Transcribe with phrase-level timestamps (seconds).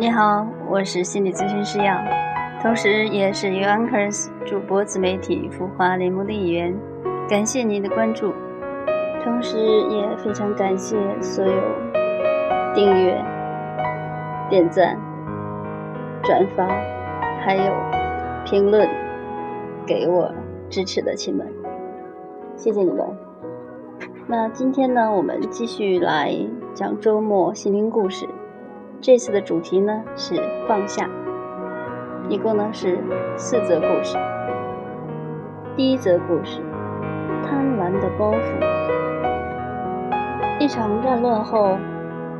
[0.00, 2.02] 你好，我是心理咨询师杨，
[2.62, 6.74] 同时也是 u Anchors 主播自媒体孵化联盟的一员。
[7.28, 8.32] 感谢您的关注，
[9.22, 11.52] 同时也非常感谢所有
[12.74, 13.22] 订阅、
[14.48, 14.98] 点赞、
[16.22, 16.66] 转发，
[17.44, 17.70] 还有
[18.46, 18.88] 评论
[19.86, 20.32] 给我
[20.70, 21.46] 支持的亲们，
[22.56, 23.06] 谢谢你们。
[24.26, 26.34] 那今天呢，我们继续来
[26.72, 28.26] 讲周末心灵故事。
[29.02, 30.34] 这次的主题呢是
[30.68, 31.08] 放下，
[32.28, 32.98] 一共呢是
[33.34, 34.18] 四则故事。
[35.74, 36.60] 第一则故事：
[37.42, 38.38] 贪婪的包袱。
[40.58, 41.78] 一场战乱后，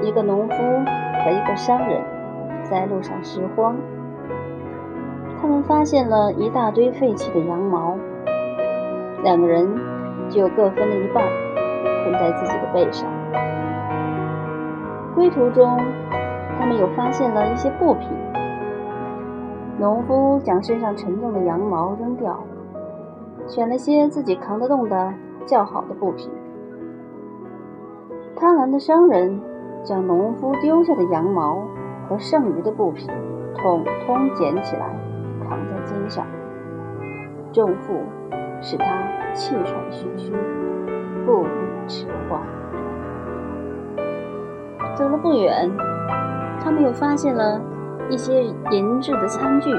[0.00, 2.00] 一个农夫和一个商人
[2.62, 3.76] 在路上拾荒，
[5.38, 7.98] 他们发现了一大堆废弃的羊毛，
[9.22, 9.68] 两个人
[10.30, 11.22] 就各分了一半，
[11.84, 13.06] 捆在自己的背上。
[15.14, 15.78] 归途中。
[16.66, 18.08] 他们又发现了一些布匹。
[19.78, 22.42] 农夫将身上沉重的羊毛扔掉，
[23.46, 25.14] 选了些自己扛得动的
[25.44, 26.28] 较好的布匹。
[28.34, 29.40] 贪婪的商人
[29.84, 31.62] 将农夫丢下的羊毛
[32.08, 33.06] 和剩余的布匹
[33.56, 34.88] 统统捡起来，
[35.48, 36.26] 扛在肩上，
[37.52, 38.02] 重负
[38.60, 38.84] 使他
[39.34, 40.32] 气喘吁吁，
[41.24, 42.40] 步履迟缓。
[44.96, 45.70] 走了不远。
[46.66, 47.60] 他们又发现了
[48.10, 49.70] 一些银质的餐具。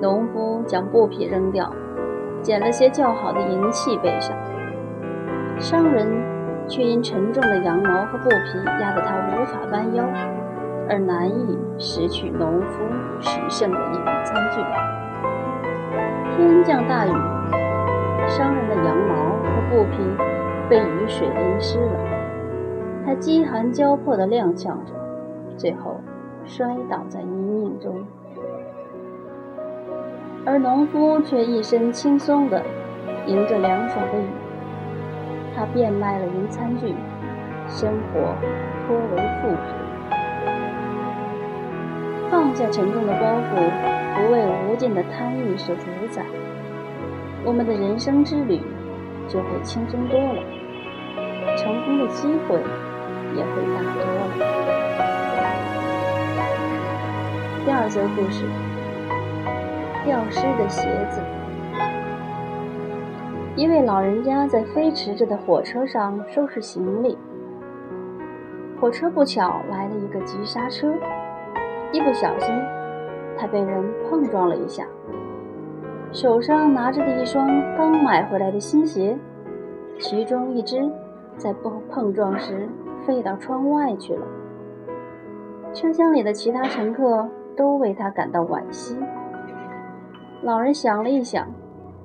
[0.00, 1.70] 农夫将布匹扔掉，
[2.40, 4.34] 捡了些较好的银器背上。
[5.58, 6.08] 商人
[6.66, 10.02] 却因沉重的羊毛和布匹压得他无法弯腰，
[10.88, 12.82] 而难以拾取农夫
[13.20, 14.62] 取剩的银餐具。
[16.38, 17.12] 天降大雨，
[18.26, 19.98] 商人的羊毛和布匹
[20.70, 22.00] 被雨水淋湿了，
[23.04, 24.97] 他饥寒交迫地踉跄着。
[25.58, 26.00] 最后
[26.46, 28.06] 摔倒在泥泞中，
[30.46, 32.62] 而农夫却一身轻松地
[33.26, 34.24] 迎着凉爽的雨。
[35.56, 36.94] 他变卖了银餐具，
[37.66, 38.20] 生活
[38.86, 39.74] 颇为富足。
[42.30, 43.68] 放下沉重的包袱，
[44.14, 46.24] 不为无尽的贪欲所主宰，
[47.44, 48.60] 我们的人生之旅
[49.26, 50.40] 就会轻松多了，
[51.56, 52.54] 成功的机会
[53.34, 54.04] 也会大多
[54.38, 55.17] 了。
[57.68, 58.46] 第二则故事：
[60.02, 61.20] 掉失的鞋子。
[63.56, 67.18] 一位老人家在飞驰着的火车上收拾行李，
[68.80, 70.90] 火车不巧来了一个急刹车，
[71.92, 72.48] 一不小心，
[73.36, 74.86] 他被人碰撞了一下，
[76.10, 77.46] 手上拿着的一双
[77.76, 79.14] 刚买回来的新鞋，
[79.98, 80.90] 其中一只
[81.36, 82.66] 在碰碰撞时
[83.06, 84.26] 飞到窗外去了。
[85.74, 87.28] 车厢里的其他乘客。
[87.58, 88.96] 都为他感到惋惜。
[90.42, 91.48] 老人想了一想，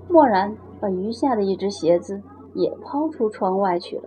[0.10, 2.20] 蓦然把余下的一只鞋子
[2.56, 4.04] 也抛出窗外去了。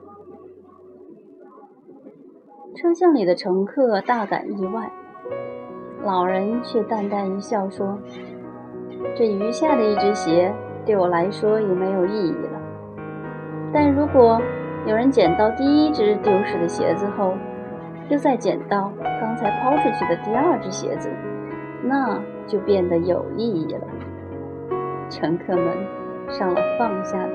[2.75, 4.91] 车厢里的乘客大感意外，
[6.03, 7.97] 老人却淡淡一笑说
[9.17, 10.53] ：“这余下的一只鞋
[10.85, 12.61] 对我来说也没有意义了。
[13.73, 14.43] 但如果
[14.87, 17.33] 有人捡到第一只丢失的鞋子后，
[18.11, 21.09] 又再捡到刚才抛出去的第二只鞋子。”
[21.89, 23.81] 那就变得有意义了。
[25.09, 25.67] 乘客们
[26.29, 27.33] 上了放下的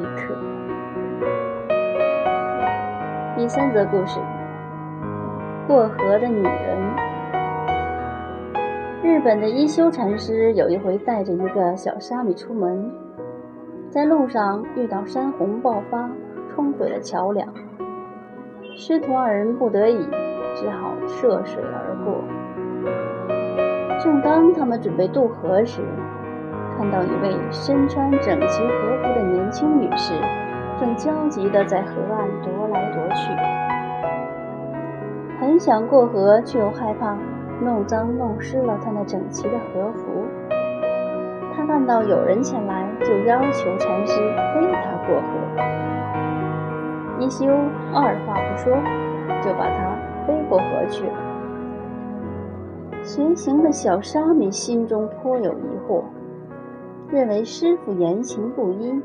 [0.00, 0.34] 一课。
[3.36, 4.18] 第三则故事：
[5.66, 6.78] 过河的女人。
[9.02, 12.90] 日本的一休禅师有一回带着一个小沙弥出门，
[13.90, 16.08] 在路上遇到山洪爆发，
[16.54, 17.46] 冲毁了桥梁。
[18.74, 19.98] 师徒二人不得已，
[20.54, 22.14] 只好涉水而过。
[24.02, 25.80] 正当他们准备渡河时，
[26.76, 30.12] 看到一位身穿整齐和服的年轻女士，
[30.76, 33.32] 正焦急地在河岸踱来踱去，
[35.38, 37.16] 很想过河，却又害怕
[37.60, 40.26] 弄脏弄湿了她那整齐的和服。
[41.54, 44.20] 他看到有人前来，就要求禅师
[44.52, 45.28] 背他过河。
[47.20, 47.46] 一休
[47.94, 48.74] 二话不说，
[49.40, 49.94] 就把他
[50.26, 51.31] 背过河去了。
[53.04, 56.04] 随行的小沙弥心中颇有疑惑，
[57.10, 59.02] 认为师傅言行不一。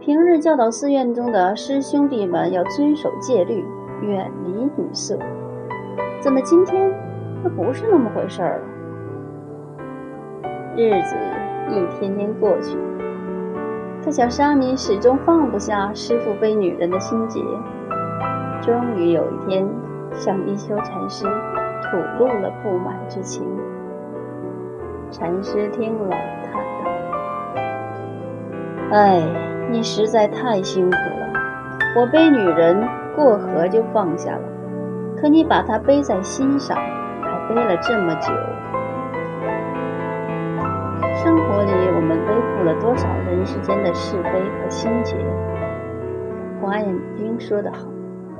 [0.00, 3.64] 平日教导寺院中的师兄弟们要遵守戒律，
[4.02, 5.16] 远离女色，
[6.20, 6.90] 怎么今天
[7.44, 8.64] 又不是那么回事儿了？
[10.76, 11.16] 日子
[11.70, 12.76] 一天天过去，
[14.04, 17.40] 可小沙弥始终放不下师傅背女人的心结。
[18.62, 19.68] 终于有一天，
[20.12, 21.26] 向一休禅师。
[21.82, 23.44] 吐露了不满之情。
[25.10, 26.10] 禅师听了，
[26.44, 26.90] 叹道
[28.94, 29.22] ：“哎，
[29.70, 31.32] 你实在太辛苦了。
[31.96, 32.86] 我背女人
[33.16, 34.42] 过河就放下了，
[35.20, 38.32] 可你把她背在心上，还背了这么久。
[41.16, 45.16] 生活里，我们背负了多少人世间的是非和心结？
[46.60, 47.88] 华严经说得好。”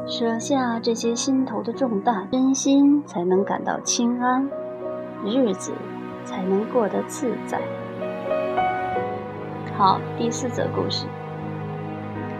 [0.06, 4.48] 舍下这些心头的重担，身心才能感到清安，
[5.24, 5.72] 日子
[6.24, 7.60] 才能过得自在。
[9.76, 11.06] 好，第四则故事：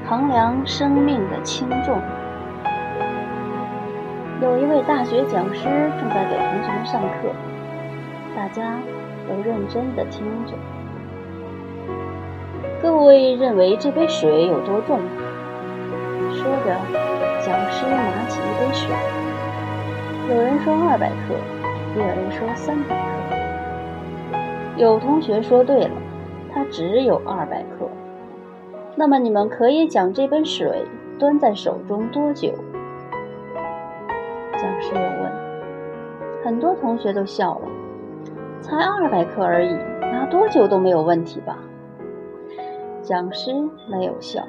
[0.08, 1.98] 衡量生命的轻重。
[4.42, 7.28] 有一位大学讲师正在给同学们上课，
[8.34, 8.78] 大家
[9.28, 10.54] 都认真地听着。
[12.82, 14.98] 各位认为这杯水有多重？
[16.32, 17.09] 说着。
[18.60, 18.94] 杯水，
[20.28, 21.34] 有人说二百克，
[21.96, 24.36] 也有人说三百克。
[24.76, 25.90] 有同学说对了，
[26.52, 27.88] 它只有二百克。
[28.96, 30.84] 那么你们可以将这杯水
[31.18, 32.52] 端在手中多久？
[34.52, 35.32] 讲师又问。
[36.44, 37.68] 很多同学都笑了，
[38.60, 39.72] 才二百克而已，
[40.02, 41.56] 拿多久都没有问题吧？
[43.00, 43.54] 讲师
[43.90, 44.46] 没有笑，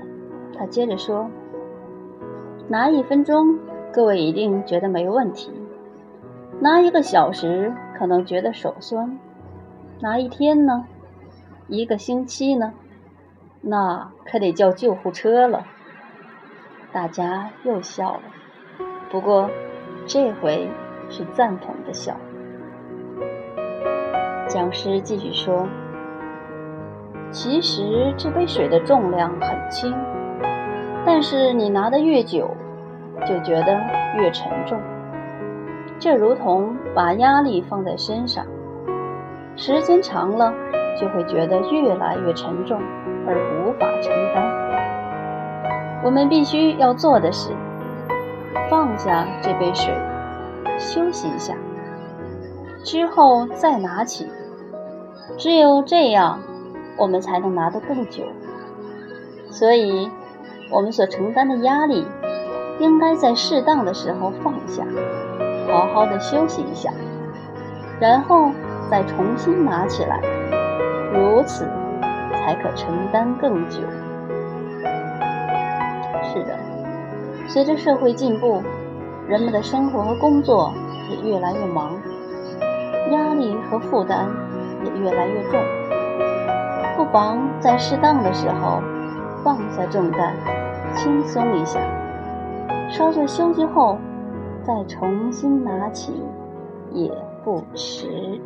[0.57, 1.29] 他接着说。
[2.67, 3.57] 拿一分钟，
[3.93, 5.51] 各位一定觉得没问题；
[6.61, 9.17] 拿一个小时，可能觉得手酸；
[9.99, 10.85] 拿一天呢？
[11.67, 12.73] 一个星期呢？
[13.59, 15.65] 那可得叫救护车了。
[16.93, 18.21] 大家又笑了，
[19.11, 19.49] 不过
[20.05, 20.69] 这回
[21.09, 22.15] 是赞同的笑。
[24.47, 25.67] 讲师继续说
[27.31, 29.93] ：“其实这杯水的重量很轻。”
[31.05, 32.55] 但是你拿的越久，
[33.27, 33.79] 就觉得
[34.17, 34.79] 越沉重。
[35.99, 38.45] 这如同把压力放在身上，
[39.55, 40.53] 时间长了
[40.99, 42.81] 就会觉得越来越沉重，
[43.27, 46.01] 而无法承担。
[46.03, 47.51] 我们必须要做的是
[48.69, 49.93] 放下这杯水，
[50.77, 51.53] 休息一下，
[52.83, 54.27] 之后再拿起。
[55.37, 56.39] 只有这样，
[56.97, 58.23] 我们才能拿得更久。
[59.49, 60.09] 所以。
[60.73, 62.07] 我们所承担的压力，
[62.81, 64.83] 应该在适当的时候放下，
[65.71, 66.91] 好好的休息一下，
[67.99, 68.49] 然后
[68.89, 70.19] 再重新拿起来，
[71.13, 71.69] 如此
[72.33, 73.81] 才可承担更久。
[76.23, 76.57] 是的，
[77.47, 78.63] 随着社会进步，
[79.27, 80.73] 人们的生活和工作
[81.07, 81.91] 也越来越忙，
[83.11, 84.27] 压力和负担
[84.83, 85.61] 也越来越重，
[86.97, 88.81] 不妨在适当的时候
[89.43, 90.35] 放下重担。
[90.93, 91.79] 轻松一下，
[92.91, 93.97] 稍作休息后，
[94.63, 96.11] 再重新拿起，
[96.91, 97.09] 也
[97.43, 98.39] 不迟。